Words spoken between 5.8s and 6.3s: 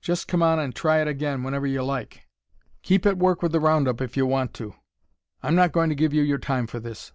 to give you